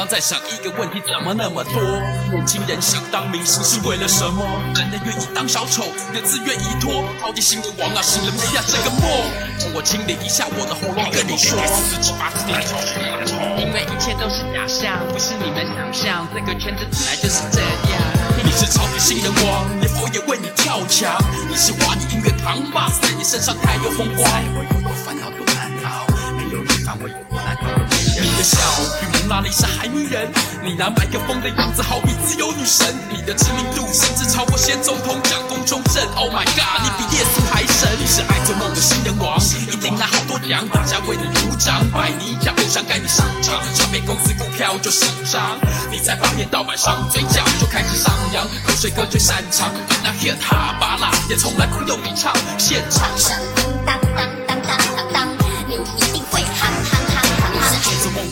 [0.00, 1.74] 常在想一个问题：怎么那么多
[2.32, 4.42] 年轻人想当明星是为了什么？
[4.74, 5.84] 男的愿意当小丑，
[6.14, 8.64] 人自愿意拖，超级新人王啊，醒了没呀？
[8.66, 9.04] 这个梦，
[9.60, 11.60] 让我清理一下我的喉咙，跟你说。
[13.60, 18.00] 因为一切都是假象，不是你们想象，这个圈子本来就是这样。
[18.42, 21.12] 你是超级新人王，连佛也为你跳墙。
[21.46, 24.24] 你是华语音乐扛把子，你身上太有风光。
[24.56, 25.28] 我有烦恼
[29.40, 30.30] 比蒙娜丽莎还迷人，
[30.62, 32.86] 你拿麦克风的样子好比自由女神。
[33.10, 36.02] 你的知名度甚至超过先总统奖公中正。
[36.14, 37.88] Oh my god，你比耶稣还神。
[37.98, 45.58] 你是爱做梦的新人王，一定拿好多奖，大家为你鼓掌，拜你一下，不想赶你上场，唱片公司股票就上涨。
[45.90, 49.70] 你在八面盗版上，嘴角就开始上扬，口水歌最擅长，
[50.02, 53.08] 那 hit 哈巴拉也从来不用你唱，现场。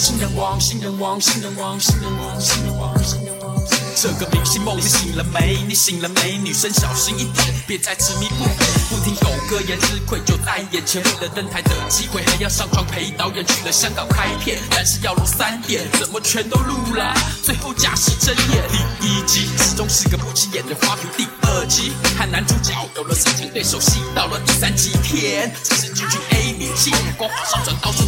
[0.00, 3.54] 新人王，新人王，新人王，新人王，新人王，新人王。
[3.94, 5.62] 这个明星梦你醒了没？
[5.68, 6.38] 你醒了没？
[6.38, 8.48] 女生小心一点，别再执迷不悟，
[8.88, 11.02] 不听狗哥言，吃亏就在眼前。
[11.04, 17.14] 为了登台的机会，还要上床陪导演去了香港拍片，但是要录三点，怎么全都录了？
[17.42, 18.66] 最后假戏真演，
[19.02, 28.04] 第一集始终是个不起眼的花瓶，第二集和男主角有了深情对手戏，到了第三集天，只是句句 A 明星，光华上转到处。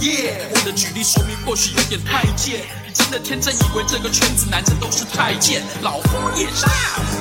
[0.00, 6.68] 耶，我的举例说明或许有点太贱，你真的天真以为这个圈子男人都是太监，老夫也上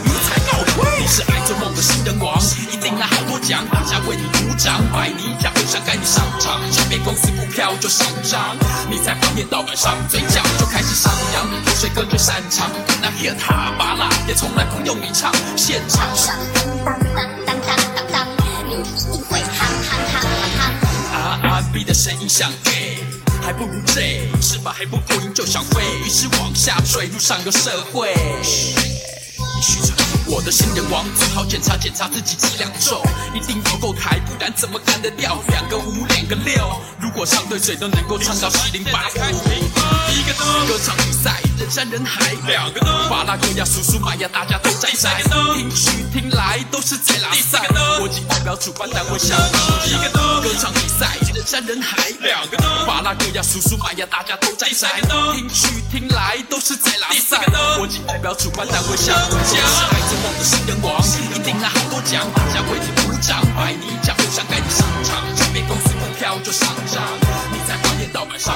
[0.03, 0.99] 你才告退。
[0.99, 2.37] 你是爱做梦的新人王，
[2.71, 8.55] 一定拿好多奖，大家为你鼓掌，拜你一下，不想赶你上场，唱片公司股票就上涨。
[8.89, 12.69] 你在旁边盗版上，嘴角就开始上扬，口水歌最擅长，
[13.01, 16.09] 那 hit 哈巴拉也从来不用你唱，现场。
[21.75, 21.79] 憨。
[21.79, 23.03] R&B 的声音像 gay，
[23.43, 28.13] 还不如 J，翅膀还不够硬就想飞，于是往下坠，路上有社会。
[29.61, 29.93] 嘘着
[30.27, 33.01] 我的新人王，最好检查检查自己几两重，
[33.33, 35.37] 一定要够台，不然怎么干得掉？
[35.49, 39.25] 两个五，两个六，如果上对嘴都能够唱到七零八落。
[40.15, 45.21] 一个灯，歌唱比赛人山人海，两个灯，巴拉圭呀、叔叔玛呀，大家都在晒，
[45.55, 47.67] 听去听来都是在拉赛。
[47.97, 48.04] 国际代
[48.55, 49.37] 主办单位想
[49.85, 55.01] 一个灯，歌唱比赛人山人海，两个灯，巴拉圭呀、叔叔玛呀，大家都在晒，
[55.33, 57.43] 听去听来都是在拉赛。
[57.77, 61.01] 国际代表主办单位想我是爱做梦的新人王，
[61.35, 67.03] 一定拿好多奖，大家为你鼓掌，拜你一下，不想赶你上场，唱片公司股票就上涨，
[67.51, 68.55] 你在行业盗版上